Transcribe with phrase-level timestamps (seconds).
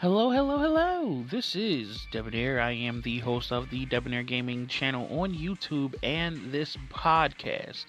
[0.00, 1.26] Hello, hello, hello.
[1.30, 2.58] This is Debonair.
[2.58, 7.84] I am the host of the Debonair Gaming channel on YouTube and this podcast,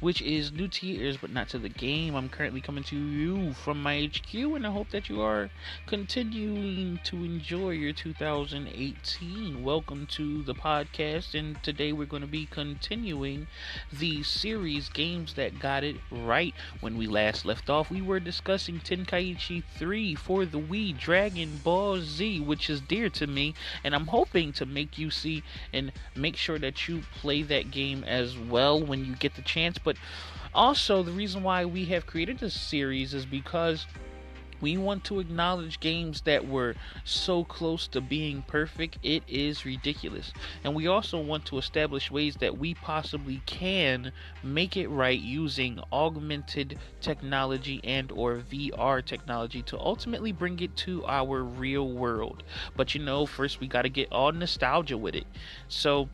[0.00, 2.14] which is new to ears but not to the game.
[2.14, 5.50] I'm currently coming to you from my HQ, and I hope that you are
[5.84, 9.62] continuing to enjoy your 2018.
[9.62, 13.48] Welcome to the podcast, and today we're going to be continuing
[13.92, 16.54] the series Games That Got It Right.
[16.80, 22.00] When we last left off, we were discussing Tenkaichi 3 for the Wii Dragon Ball
[22.00, 23.54] Z, which is dear to me,
[23.84, 28.04] and I'm hoping to make you see and make sure that you play that game
[28.04, 29.78] as well when you get the chance.
[29.78, 29.96] But
[30.54, 33.86] also, the reason why we have created this series is because
[34.60, 36.74] we want to acknowledge games that were
[37.04, 40.32] so close to being perfect it is ridiculous.
[40.64, 45.80] And we also want to establish ways that we possibly can make it right using
[45.92, 52.42] augmented technology and or VR technology to ultimately bring it to our real world.
[52.76, 55.26] But you know first we got to get all nostalgia with it.
[55.68, 56.08] So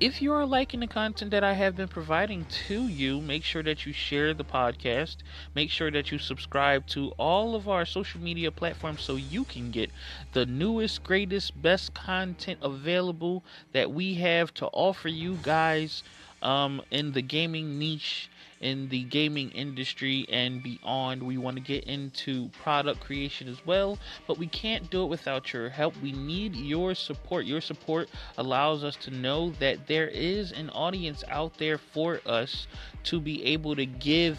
[0.00, 3.62] if you are liking the content that I have been providing to you, make sure
[3.64, 5.16] that you share the podcast.
[5.54, 9.70] Make sure that you subscribe to all of our social media platforms so you can
[9.70, 9.90] get
[10.32, 16.02] the newest, greatest, best content available that we have to offer you guys
[16.42, 21.22] um, in the gaming niche in the gaming industry and beyond.
[21.22, 25.52] We want to get into product creation as well, but we can't do it without
[25.52, 25.94] your help.
[26.02, 27.44] We need your support.
[27.44, 32.66] Your support allows us to know that there is an audience out there for us
[33.04, 34.38] to be able to give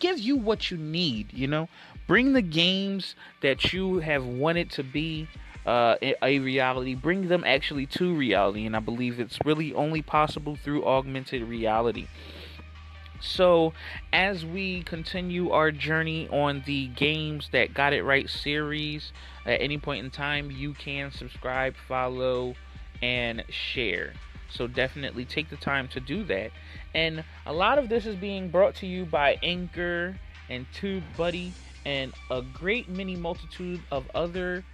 [0.00, 1.68] give you what you need, you know?
[2.08, 5.28] Bring the games that you have wanted to be
[5.66, 10.56] uh, a reality, bring them actually to reality, and I believe it's really only possible
[10.56, 12.08] through augmented reality.
[13.26, 13.72] So,
[14.12, 19.12] as we continue our journey on the Games That Got It Right series,
[19.46, 22.54] at any point in time, you can subscribe, follow,
[23.02, 24.12] and share.
[24.50, 26.50] So, definitely take the time to do that.
[26.94, 30.16] And a lot of this is being brought to you by Anchor
[30.50, 31.52] and TubeBuddy
[31.86, 34.64] and a great many multitude of other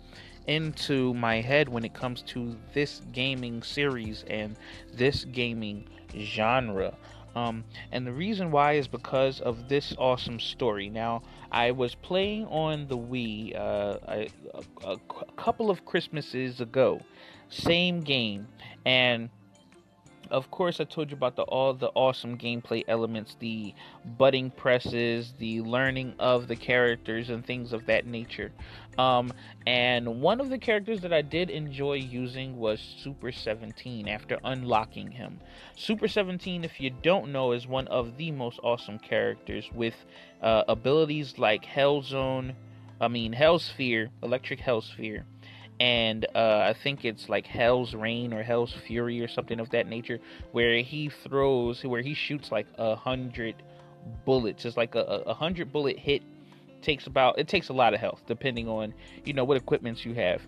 [0.48, 4.56] into my head when it comes to this gaming series and
[4.94, 6.94] this gaming genre.
[7.36, 10.90] Um, and the reason why is because of this awesome story.
[10.90, 13.98] Now, I was playing on the Wii uh,
[14.86, 14.98] a,
[15.36, 17.02] couple of Christmases ago,
[17.50, 18.48] same game,
[18.86, 19.30] and
[20.32, 23.74] of course, I told you about the all the awesome gameplay elements, the
[24.18, 28.52] butting presses, the learning of the characters, and things of that nature.
[28.98, 29.34] Um,
[29.68, 35.12] and one of the characters that I did enjoy using was Super 17 after unlocking
[35.12, 35.40] him.
[35.76, 39.96] Super 17, if you don't know, is one of the most awesome characters with
[40.42, 42.56] uh, abilities like Hell Zone,
[43.02, 45.26] I mean, Hell Sphere, Electric Hell Sphere
[45.80, 49.88] and uh, I think it's like Hell's Rain or Hell's Fury or something of that
[49.88, 50.20] nature,
[50.52, 53.56] where he throws, where he shoots like a hundred
[54.26, 54.66] bullets.
[54.66, 56.22] It's like a, a hundred bullet hit
[56.82, 58.94] takes about it takes a lot of health depending on
[59.24, 60.42] you know what equipments you have.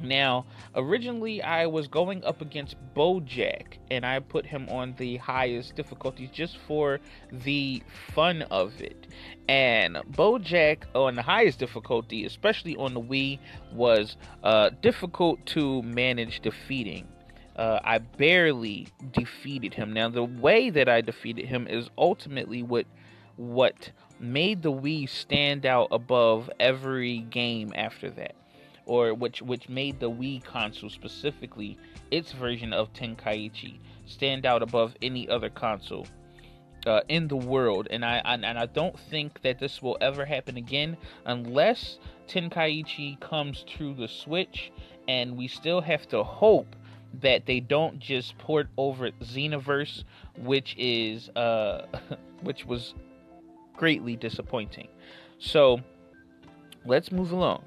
[0.00, 0.44] Now,
[0.74, 6.28] originally I was going up against Bojack, and I put him on the highest difficulties
[6.32, 7.00] just for
[7.32, 7.82] the
[8.14, 9.06] fun of it.
[9.48, 13.38] And Bojack on the highest difficulty, especially on the Wii,
[13.72, 17.08] was uh, difficult to manage defeating.
[17.56, 19.94] Uh, I barely defeated him.
[19.94, 22.86] Now, the way that I defeated him is ultimately what
[23.36, 28.34] what made the Wii stand out above every game after that
[28.86, 31.76] or which which made the Wii console specifically
[32.10, 36.06] its version of Tenkaichi stand out above any other console
[36.86, 40.24] uh, in the world, and I, I, and I don't think that this will ever
[40.24, 41.98] happen again unless
[42.28, 44.72] Tenkaichi comes to the Switch,
[45.08, 46.76] and we still have to hope
[47.20, 50.04] that they don't just port over Xenoverse,
[50.38, 51.86] which is uh,
[52.42, 52.94] which was
[53.76, 54.88] greatly disappointing.
[55.38, 55.80] So
[56.84, 57.64] let's move along.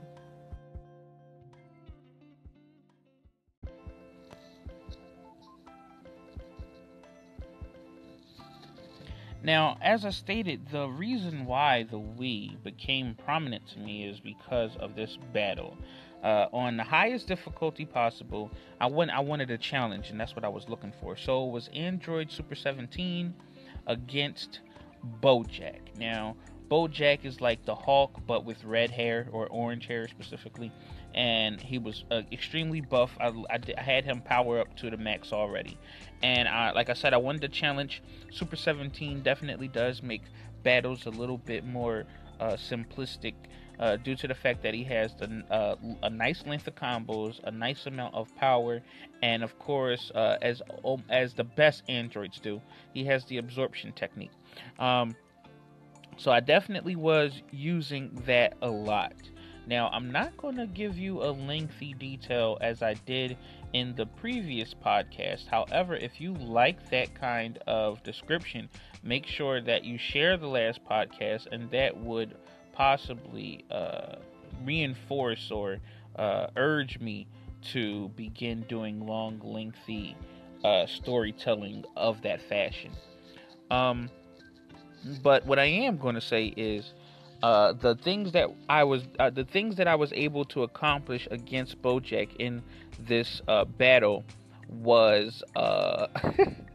[9.49, 14.75] Now, as I stated, the reason why the Wii became prominent to me is because
[14.75, 15.75] of this battle.
[16.23, 19.09] Uh, on the highest difficulty possible, I went.
[19.09, 21.17] I wanted a challenge, and that's what I was looking for.
[21.17, 23.33] So it was Android Super 17
[23.87, 24.59] against
[25.19, 25.97] Bojack.
[25.97, 26.35] Now,
[26.69, 30.71] Bojack is like the Hulk, but with red hair or orange hair specifically,
[31.15, 33.17] and he was uh, extremely buff.
[33.19, 35.77] I, I, I, had him power up to the max already,
[36.21, 38.03] and I, like I said, I wanted to challenge.
[38.31, 40.21] Super 17 definitely does make
[40.63, 42.05] battles a little bit more
[42.39, 43.33] uh, simplistic.
[43.79, 45.73] Uh, due to the fact that he has the, uh,
[46.03, 48.81] a nice length of combos, a nice amount of power,
[49.23, 52.61] and of course, uh, as um, as the best androids do,
[52.93, 54.31] he has the absorption technique.
[54.79, 55.15] Um,
[56.19, 59.13] so I definitely was using that a lot.
[59.65, 63.37] Now, I'm not going to give you a lengthy detail as I did
[63.73, 65.47] in the previous podcast.
[65.47, 68.67] However, if you like that kind of description,
[69.01, 72.35] make sure that you share the last podcast, and that would
[72.73, 74.15] possibly uh,
[74.65, 75.77] reinforce or
[76.17, 77.27] uh, urge me
[77.71, 80.17] to begin doing long, lengthy
[80.65, 82.91] uh, storytelling of that fashion.
[83.71, 84.09] Um,
[85.23, 86.93] but what I am going to say is
[87.41, 91.27] uh, the things that I was uh, the things that I was able to accomplish
[91.31, 92.61] against Bojack in
[92.99, 94.25] this uh, battle
[94.67, 96.07] was uh,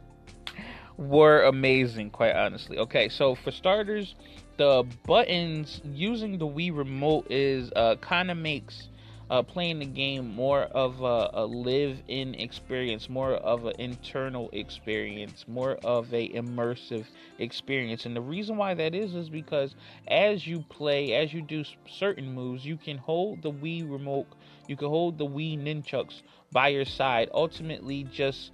[0.97, 2.77] were amazing, quite honestly.
[2.79, 4.15] Okay, so for starters,
[4.57, 8.87] the buttons using the Wii remote is uh, kind of makes
[9.29, 15.45] uh, playing the game more of a, a live-in experience, more of an internal experience,
[15.47, 17.05] more of a immersive
[17.39, 18.05] experience.
[18.05, 19.75] And the reason why that is is because
[20.07, 24.27] as you play, as you do certain moves, you can hold the Wii remote,
[24.67, 28.51] you can hold the Wii nunchucks by your side, ultimately just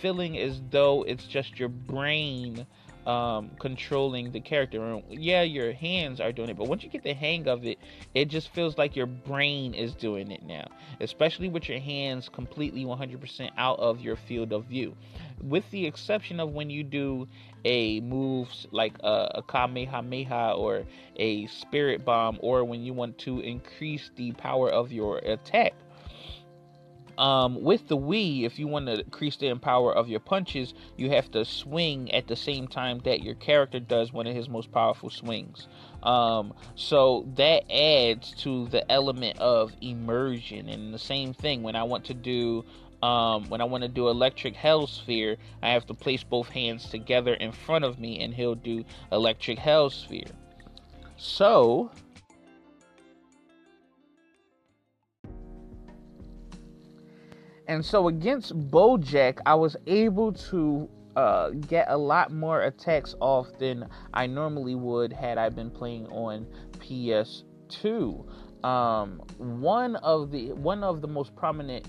[0.00, 2.66] feeling as though it's just your brain
[3.06, 5.00] um, controlling the character.
[5.08, 7.78] Yeah, your hands are doing it, but once you get the hang of it,
[8.14, 10.66] it just feels like your brain is doing it now,
[11.00, 14.94] especially with your hands completely 100% out of your field of view.
[15.42, 17.28] With the exception of when you do
[17.64, 20.84] a move like a, a Kamehameha or
[21.16, 25.74] a Spirit Bomb, or when you want to increase the power of your attack
[27.18, 31.10] um, with the Wii, if you want to increase the power of your punches, you
[31.10, 34.70] have to swing at the same time that your character does one of his most
[34.72, 35.68] powerful swings.
[36.02, 40.68] Um, so that adds to the element of immersion.
[40.68, 42.64] And the same thing when I want to do
[43.02, 46.88] um, when I want to do electric hell sphere, I have to place both hands
[46.88, 50.24] together in front of me, and he'll do electric hell sphere.
[51.18, 51.90] So
[57.68, 63.48] And so against Bojack, I was able to uh, get a lot more attacks off
[63.58, 66.46] than I normally would had I been playing on
[66.78, 68.64] PS2.
[68.64, 71.86] Um, one of the one of the most prominent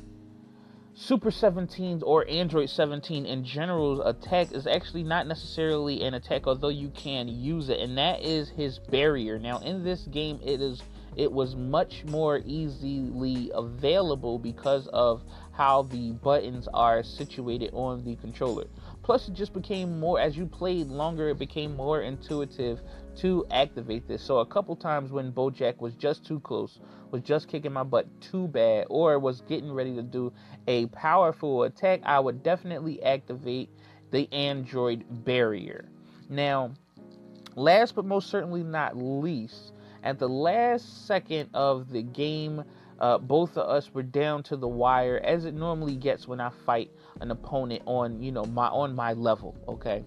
[1.00, 6.69] Super 17s or Android 17 in general's attack is actually not necessarily an attack, although
[6.69, 9.38] you can use it, and that is his barrier.
[9.38, 10.81] Now, in this game, it is
[11.15, 15.24] it was much more easily available because of
[15.57, 18.65] how the buttons are situated on the controller.
[19.01, 22.79] Plus, it just became more, as you played longer, it became more intuitive
[23.15, 24.21] to activate this.
[24.21, 28.05] So, a couple times when Bojack was just too close, was just kicking my butt
[28.21, 30.31] too bad, or was getting ready to do
[30.67, 33.69] a powerful attack, I would definitely activate
[34.11, 35.89] the Android barrier.
[36.29, 36.73] Now,
[37.55, 39.73] last but most certainly not least,
[40.03, 42.63] at the last second of the game
[43.00, 46.50] uh, both of us were down to the wire, as it normally gets when I
[46.50, 49.56] fight an opponent on, you know, my on my level.
[49.68, 50.04] Okay,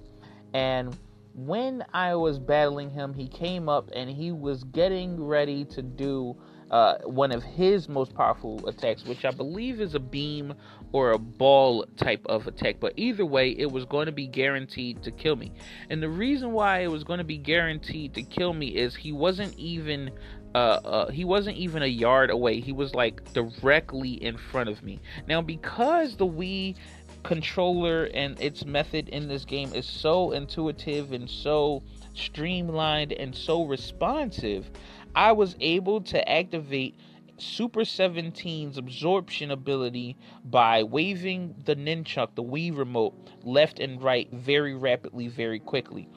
[0.55, 0.97] and
[1.35, 6.37] when I was battling him, he came up and he was getting ready to do
[6.71, 10.55] uh, one of his most powerful attacks, which I believe is a beam
[10.93, 12.77] or a ball type of attack.
[12.81, 15.53] But either way, it was going to be guaranteed to kill me.
[15.89, 19.13] And the reason why it was going to be guaranteed to kill me is he
[19.13, 20.11] wasn't even
[20.55, 22.61] uh, uh, he wasn't even a yard away.
[22.61, 25.01] He was like directly in front of me.
[25.29, 26.75] Now, because the Wii
[27.23, 31.83] controller and its method in this game is so intuitive and so
[32.15, 34.69] streamlined and so responsive,
[35.15, 36.97] I was able to activate
[37.37, 44.75] Super 17's absorption ability by waving the nunchuck, the Wii remote, left and right very
[44.75, 46.09] rapidly, very quickly.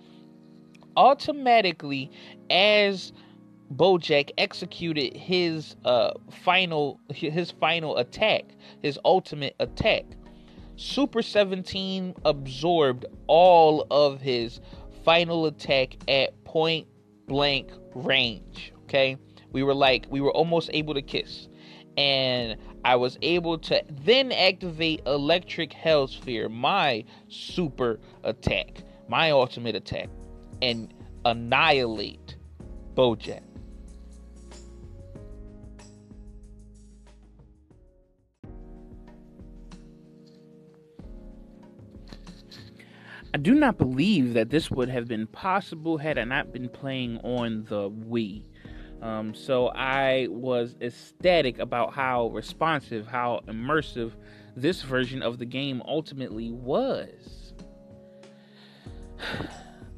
[0.97, 2.12] Automatically,
[2.50, 3.13] as
[3.73, 8.45] Bojack executed his uh, final his final attack,
[8.81, 10.05] his ultimate attack.
[10.75, 14.59] Super 17 absorbed all of his
[15.03, 16.88] final attack at point
[17.27, 18.73] blank range.
[18.83, 19.17] Okay,
[19.51, 21.47] we were like we were almost able to kiss,
[21.97, 30.09] and I was able to then activate Electric Hellsphere, my super attack, my ultimate attack,
[30.61, 30.93] and
[31.25, 32.35] annihilate
[32.93, 33.41] Bojack.
[43.35, 47.17] I do not believe that this would have been possible had I not been playing
[47.23, 48.43] on the Wii.
[49.03, 54.13] Um, so I was ecstatic about how responsive, how immersive
[54.55, 57.53] this version of the game ultimately was.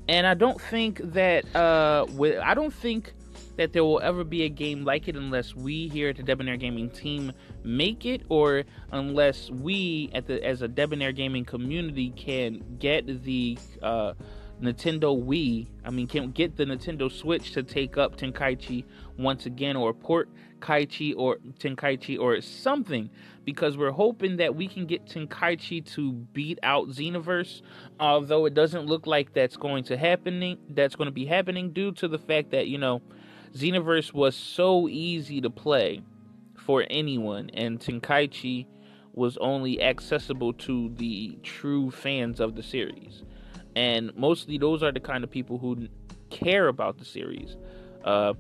[0.08, 3.16] And I don't think that uh, with, I don't think
[3.56, 6.58] that there will ever be a game like it unless we here at the Debonair
[6.58, 7.32] Gaming team
[7.64, 13.58] make it, or unless we at the as a Debonair Gaming community can get the
[13.82, 14.14] uh,
[14.62, 15.68] Nintendo Wii.
[15.84, 18.86] I mean, can get the Nintendo Switch to take up Tenkaichi
[19.18, 23.10] once again, or port Kaichi or Tenkaichi or something,
[23.44, 27.62] because we're hoping that we can get Tenkaichi to beat out Xenoverse.
[28.00, 31.92] Although it doesn't look like that's going to happening, that's going to be happening due
[31.94, 33.02] to the fact that you know
[33.54, 36.02] Xenoverse was so easy to play
[36.56, 38.66] for anyone, and Tenkaichi
[39.14, 43.24] was only accessible to the true fans of the series.
[43.76, 45.88] And mostly those are the kind of people who
[46.30, 47.58] care about the series.
[48.04, 48.34] Uh,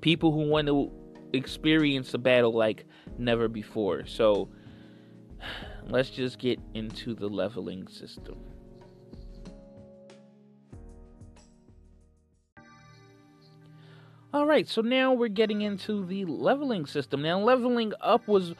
[0.00, 0.90] people who want to
[1.32, 2.86] experience a battle like
[3.18, 4.06] never before.
[4.06, 4.48] So
[5.86, 8.36] let's just get into the leveling system.
[14.34, 17.22] All right, so now we're getting into the leveling system.
[17.22, 18.52] Now, leveling up was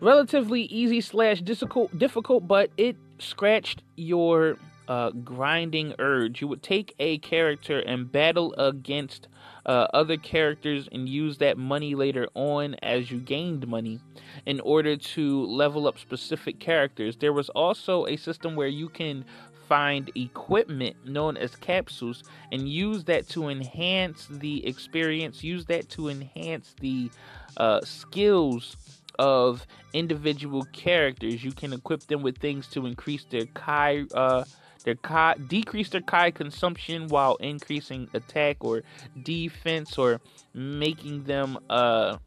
[0.00, 6.40] relatively easy slash difficult, difficult, but it scratched your uh, grinding urge.
[6.40, 9.28] You would take a character and battle against
[9.64, 14.00] uh, other characters and use that money later on as you gained money
[14.46, 17.16] in order to level up specific characters.
[17.16, 19.24] There was also a system where you can
[19.68, 26.08] find equipment known as capsules and use that to enhance the experience, use that to
[26.08, 27.10] enhance the
[27.56, 28.76] uh, skills
[29.18, 31.42] of individual characters.
[31.42, 34.44] You can equip them with things to increase their Kai, uh,
[34.86, 38.84] their Kai, decrease their Kai consumption while increasing attack or
[39.24, 40.20] defense, or
[40.54, 42.18] making them uh,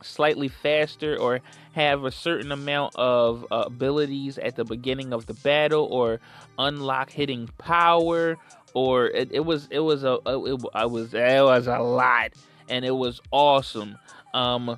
[0.00, 1.40] slightly faster or
[1.72, 6.20] have a certain amount of uh, abilities at the beginning of the battle or
[6.56, 8.38] unlock hitting power
[8.74, 12.32] or it, it was it was a it, I was it was a lot
[12.68, 13.98] and it was awesome.
[14.34, 14.76] Um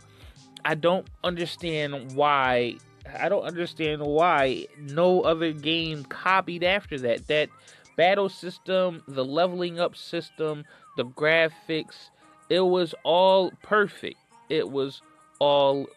[0.67, 2.75] i don't understand why
[3.19, 7.27] i don't understand why no other game copied after that.
[7.29, 7.49] That
[7.97, 10.65] battle system the leveling up system
[10.97, 12.11] the graphics
[12.49, 14.19] it was all perfect.
[14.49, 15.01] It was
[15.39, 15.89] all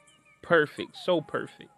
[0.41, 1.69] perfect, so perfect.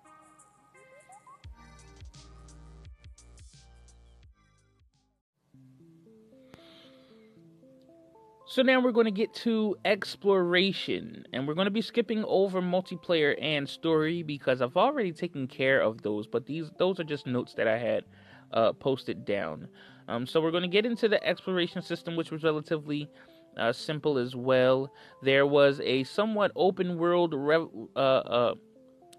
[8.50, 12.64] So now we're going to get to exploration, and we're going to be skipping over
[12.64, 16.26] multiplayer and story because I've already taken care of those.
[16.26, 18.06] But these those are just notes that I had
[18.52, 19.68] uh, posted down.
[20.08, 23.08] Um, so we're going to get into the exploration system, which was relatively
[23.56, 24.92] uh, simple as well.
[25.22, 28.56] There was a somewhat open world uh, uh,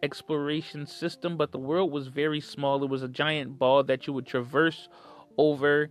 [0.03, 2.83] exploration system, but the world was very small.
[2.83, 4.89] It was a giant ball that you would traverse
[5.39, 5.89] over,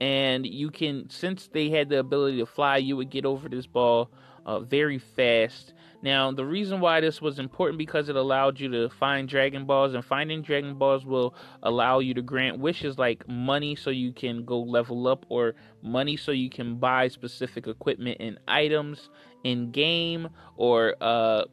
[0.00, 3.66] and you can, since they had the ability to fly, you would get over this
[3.66, 4.10] ball
[4.46, 5.74] uh, very fast.
[6.02, 9.92] Now, the reason why this was important because it allowed you to find Dragon Balls,
[9.92, 14.46] and finding Dragon Balls will allow you to grant wishes like money so you can
[14.46, 19.10] go level up, or money so you can buy specific equipment and items
[19.44, 21.44] in game, or uh,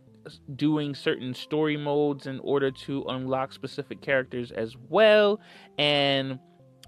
[0.56, 5.42] doing certain story modes in order to unlock specific characters as well.
[5.78, 6.40] And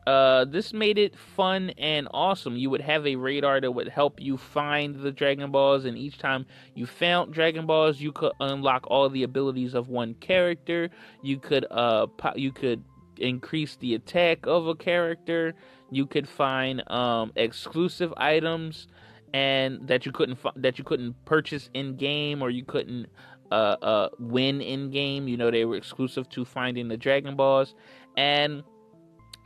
[0.09, 2.57] uh, this made it fun and awesome.
[2.57, 6.17] You would have a radar that would help you find the Dragon Balls, and each
[6.17, 10.89] time you found Dragon Balls, you could unlock all the abilities of one character.
[11.21, 12.83] You could uh, you could
[13.17, 15.53] increase the attack of a character.
[15.91, 18.87] You could find um, exclusive items
[19.35, 23.05] and that you couldn't that you couldn't purchase in game or you couldn't
[23.51, 25.27] uh, uh, win in game.
[25.27, 27.75] You know they were exclusive to finding the Dragon Balls,
[28.17, 28.63] and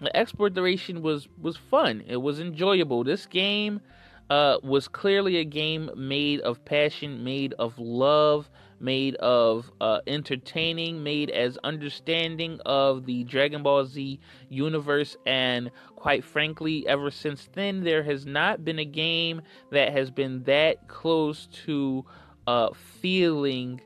[0.06, 2.04] the exploration was was fun.
[2.08, 3.04] It was enjoyable.
[3.04, 3.82] This game
[4.30, 11.04] uh, was clearly a game made of passion, made of love, made of uh, entertaining,
[11.04, 14.20] made as understanding of the Dragon Ball Z
[14.50, 15.16] universe.
[15.26, 19.42] And quite frankly, ever since then, there has not been a game
[19.72, 22.06] that has been that close to
[22.48, 22.70] uh,
[23.02, 23.82] feeling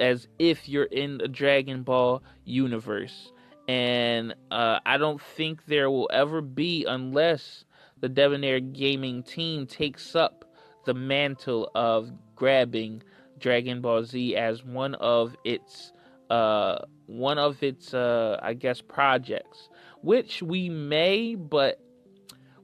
[0.00, 3.32] as if you're in the Dragon Ball universe.
[3.66, 7.64] And uh, I don't think there will ever be unless
[8.00, 10.44] the Debonair Gaming team takes up
[10.84, 13.02] the mantle of grabbing
[13.38, 15.92] Dragon Ball Z as one of its
[16.28, 19.70] uh, one of its uh, I guess projects,
[20.02, 21.80] which we may, but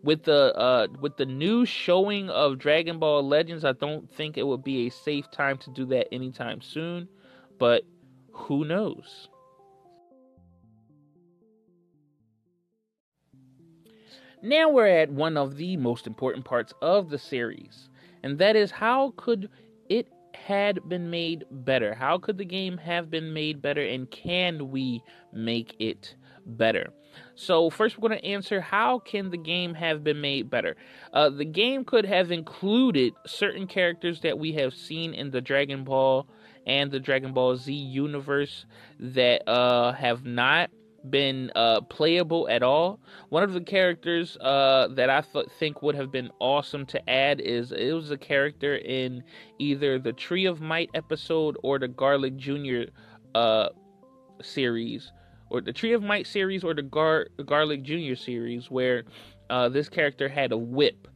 [0.02, 4.46] with the uh, with the new showing of Dragon Ball Legends, I don't think it
[4.46, 7.08] would be a safe time to do that anytime soon.
[7.58, 7.84] But
[8.32, 9.29] who knows?
[14.42, 17.90] Now we're at one of the most important parts of the series,
[18.22, 19.50] and that is how could
[19.90, 21.94] it had been made better?
[21.94, 26.14] How could the game have been made better, and can we make it
[26.46, 26.90] better?
[27.34, 30.74] So first, we're going to answer how can the game have been made better?
[31.12, 35.84] Uh, the game could have included certain characters that we have seen in the Dragon
[35.84, 36.26] Ball
[36.66, 38.64] and the Dragon Ball Z universe
[38.98, 40.70] that uh, have not
[41.08, 43.00] been uh, playable at all.
[43.30, 47.40] One of the characters uh, that I th- think would have been awesome to add
[47.40, 49.22] is it was a character in
[49.58, 52.82] either the Tree of Might episode or the Garlic Jr.
[53.34, 53.68] Uh,
[54.42, 55.12] series,
[55.50, 58.14] or the Tree of Might series or the Gar- Garlic Jr.
[58.14, 59.04] series, where
[59.48, 61.08] uh, this character had a whip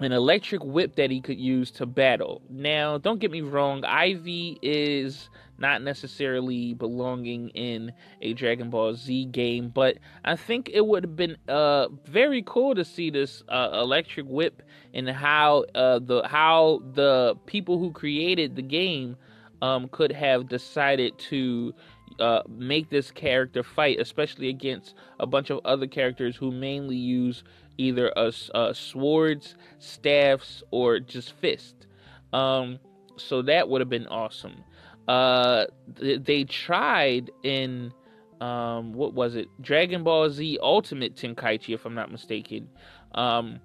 [0.00, 2.42] an electric whip that he could use to battle.
[2.48, 9.26] Now, don't get me wrong, Ivy is not necessarily belonging in a Dragon Ball Z
[9.26, 13.70] game, but I think it would have been uh, very cool to see this uh,
[13.74, 14.62] electric whip
[14.94, 19.16] and how uh, the how the people who created the game
[19.60, 21.74] um, could have decided to
[22.18, 27.44] uh, make this character fight, especially against a bunch of other characters who mainly use
[27.78, 31.86] either a, a swords, staffs, or just fist.
[32.32, 32.78] Um,
[33.16, 34.64] so that would have been awesome.
[35.08, 35.64] Uh,
[35.98, 37.92] th- they tried in
[38.40, 39.48] um, what was it?
[39.60, 42.68] Dragon Ball Z Ultimate Tenkaichi, if I'm not mistaken.
[43.14, 43.60] Um,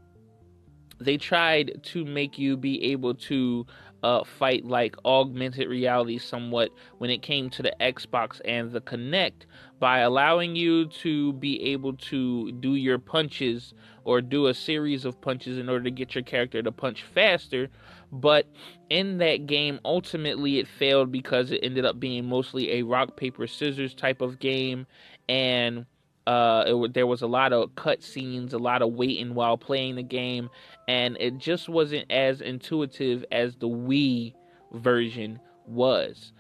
[1.00, 3.66] they tried to make you be able to
[4.04, 9.46] uh, fight like augmented reality somewhat when it came to the Xbox and the Kinect
[9.80, 13.74] by allowing you to be able to do your punches
[14.06, 17.68] or do a series of punches in order to get your character to punch faster.
[18.12, 18.48] But
[18.90, 23.48] in that game, ultimately it failed because it ended up being mostly a rock, paper,
[23.48, 24.88] scissors type of game.
[25.28, 25.86] And
[26.28, 29.96] uh, it, there was a lot of cut scenes, a lot of waiting while playing
[29.96, 30.50] the game,
[30.88, 34.34] and it just wasn't as intuitive as the Wii
[34.74, 36.32] version was.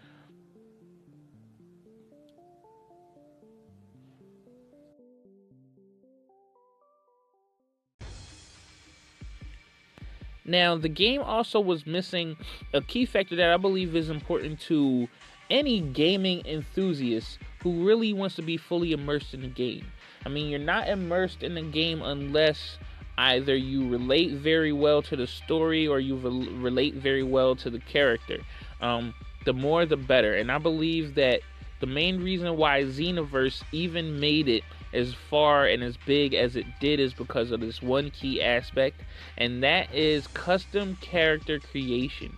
[10.45, 12.37] Now, the game also was missing
[12.73, 15.07] a key factor that I believe is important to
[15.49, 19.85] any gaming enthusiast who really wants to be fully immersed in the game.
[20.25, 22.77] I mean, you're not immersed in the game unless
[23.17, 27.69] either you relate very well to the story or you re- relate very well to
[27.69, 28.39] the character.
[28.81, 29.13] Um,
[29.45, 30.35] the more, the better.
[30.35, 31.41] And I believe that
[31.79, 34.63] the main reason why Xenoverse even made it
[34.95, 39.01] as far and as big as it did is because of this one key aspect,
[39.37, 42.37] and that is custom character creation.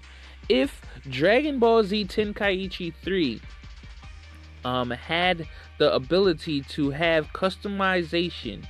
[0.50, 3.42] If Dragon Ball Z Tenkaichi 3
[4.66, 8.66] um, had the ability to have customization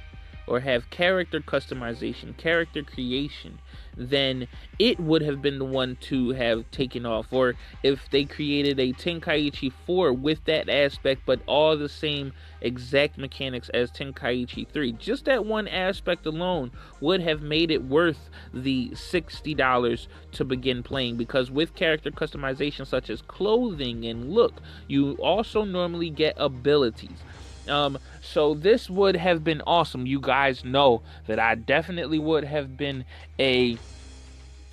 [0.47, 3.59] or have character customization, character creation,
[3.95, 4.47] then
[4.79, 7.27] it would have been the one to have taken off.
[7.31, 12.31] Or if they created a Tenkaichi 4 with that aspect, but all the same
[12.61, 18.29] exact mechanics as Tenkaichi 3, just that one aspect alone would have made it worth
[18.53, 21.17] the $60 to begin playing.
[21.17, 24.53] Because with character customization, such as clothing and look,
[24.87, 27.23] you also normally get abilities
[27.69, 30.05] Um, so this would have been awesome.
[30.05, 33.05] You guys know that I definitely would have been
[33.39, 33.77] a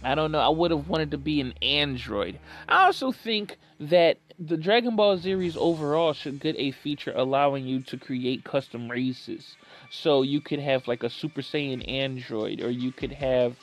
[0.05, 2.39] I don't know, I would have wanted to be an android.
[2.69, 7.81] I also think that the Dragon Ball series overall should get a feature allowing you
[7.83, 9.57] to create custom races.
[9.91, 13.57] So you could have like a Super Saiyan android or you could have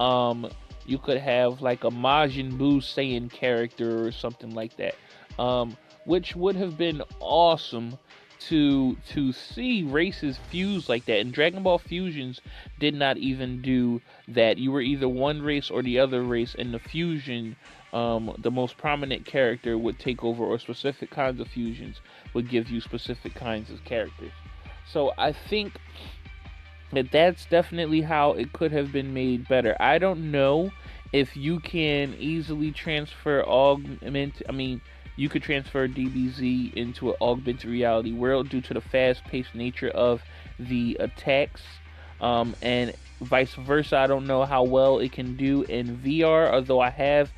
[0.00, 0.50] um
[0.86, 4.96] you could have like a Majin Buu Saiyan character or something like that.
[5.38, 7.98] Um which would have been awesome
[8.48, 11.20] to to see races fuse like that.
[11.20, 12.40] And Dragon Ball Fusions
[12.78, 14.58] did not even do that.
[14.58, 17.56] You were either one race or the other race, and the fusion,
[17.92, 22.00] um, the most prominent character would take over, or specific kinds of fusions
[22.34, 24.32] would give you specific kinds of characters.
[24.90, 25.72] So I think
[26.92, 29.76] that that's definitely how it could have been made better.
[29.80, 30.70] I don't know
[31.12, 34.42] if you can easily transfer augment.
[34.48, 34.80] I mean
[35.16, 40.22] you could transfer DBZ into an augmented reality world due to the fast-paced nature of
[40.58, 41.62] the attacks,
[42.20, 43.96] um, and vice versa.
[43.96, 47.30] I don't know how well it can do in VR, although I have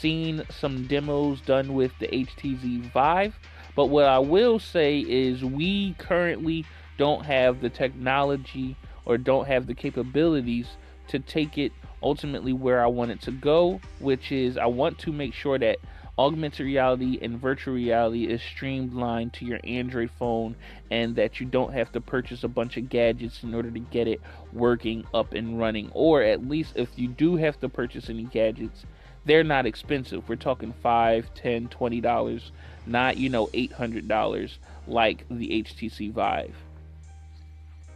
[0.00, 3.34] seen some demos done with the HTC Vive.
[3.74, 6.66] But what I will say is, we currently
[6.98, 10.66] don't have the technology or don't have the capabilities
[11.08, 15.12] to take it ultimately where I want it to go, which is I want to
[15.12, 15.78] make sure that
[16.18, 20.54] augmented reality and virtual reality is streamlined to your Android phone
[20.90, 24.06] and that you don't have to purchase a bunch of gadgets in order to get
[24.06, 24.20] it
[24.52, 25.90] working up and running.
[25.94, 28.84] Or at least if you do have to purchase any gadgets,
[29.24, 30.28] they're not expensive.
[30.28, 32.50] We're talking five, ten, twenty dollars,
[32.86, 36.56] not you know eight hundred dollars like the HTC Vive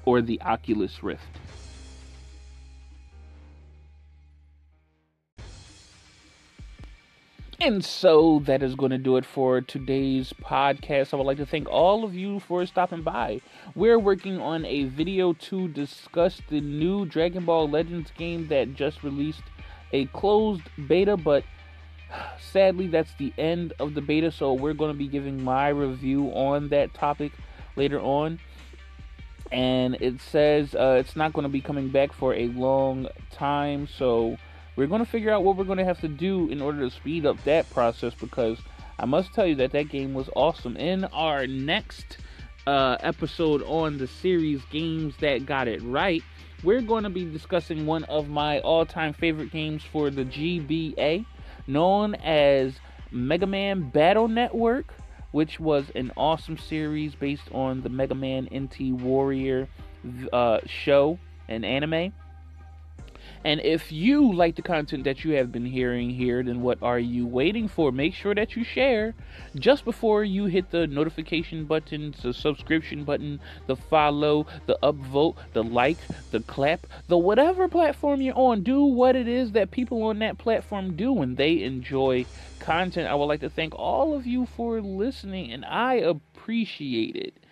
[0.05, 1.23] or the Oculus Rift.
[7.59, 11.15] And so that is going to do it for today's podcast.
[11.15, 13.41] I would like to thank all of you for stopping by.
[13.75, 19.03] We're working on a video to discuss the new Dragon Ball Legends game that just
[19.03, 19.43] released
[19.91, 21.45] a closed beta, but
[22.53, 24.31] sadly, that's the end of the beta.
[24.31, 27.33] So we're going to be giving my review on that topic
[27.75, 28.39] later on.
[29.51, 33.87] And it says uh, it's not going to be coming back for a long time.
[33.87, 34.37] So
[34.77, 36.91] we're going to figure out what we're going to have to do in order to
[36.95, 38.59] speed up that process because
[38.99, 40.77] I must tell you that that game was awesome.
[40.77, 42.19] In our next
[42.67, 46.23] uh, episode on the series Games That Got It Right,
[46.63, 51.25] we're going to be discussing one of my all time favorite games for the GBA,
[51.67, 52.75] known as
[53.11, 54.95] Mega Man Battle Network,
[55.33, 59.69] which was an awesome series based on the Mega Man NT Warrior
[60.33, 62.13] uh, show and anime.
[63.47, 66.99] And if you like the content that you have been hearing here, then what are
[66.99, 67.93] you waiting for?
[67.93, 69.15] Make sure that you share
[69.55, 75.63] just before you hit the notification button, the subscription button, the follow, the upvote, the
[75.63, 75.99] like,
[76.33, 78.65] the clap, the whatever platform you're on.
[78.65, 82.27] Do what it is that people on that platform do when they enjoy
[82.59, 83.07] content.
[83.07, 87.46] I would like to thank all of you for listening, and I appreciate it.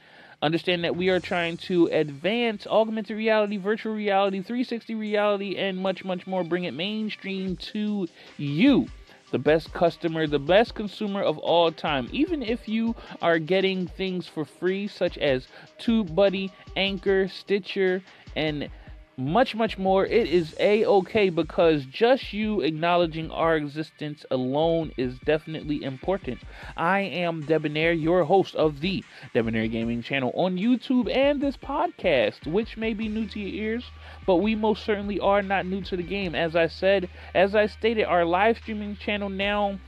[0.45, 6.05] Understand that we are trying to advance augmented reality, virtual reality, 360 reality, and much,
[6.05, 6.45] much more.
[6.45, 8.89] Bring it mainstream to you
[9.31, 12.11] the best customer, the best consumer of all time.
[12.13, 15.49] Even if you are getting things for free, such as
[15.81, 18.03] TubeBuddy, Anchor, Stitcher,
[18.37, 18.69] and
[19.17, 25.19] much, much more, it is a okay because just you acknowledging our existence alone is
[25.21, 26.41] definitely important.
[26.77, 32.47] I am Debonair, your host of the Debonair Gaming channel on YouTube and this podcast,
[32.47, 33.85] which may be new to your ears,
[34.27, 36.35] but we most certainly are not new to the game.
[36.35, 39.79] As I said, as I stated, our live streaming channel now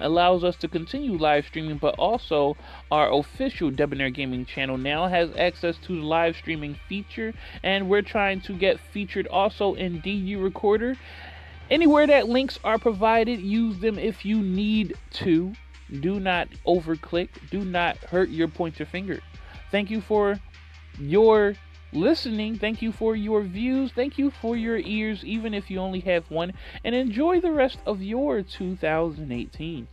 [0.00, 2.56] allows us to continue live streaming, but also
[2.90, 8.02] our official Debonair Gaming channel now has access to the live streaming feature, and we're
[8.02, 10.96] trying to get featured also in DU Recorder.
[11.70, 15.52] Anywhere that links are provided, use them if you need to.
[16.00, 19.20] Do not overclick, do not hurt your pointer finger.
[19.70, 20.38] Thank you for
[20.98, 21.54] your
[21.92, 22.58] listening.
[22.58, 23.92] Thank you for your views.
[23.92, 26.52] Thank you for your ears, even if you only have one.
[26.84, 29.88] And enjoy the rest of your 2018.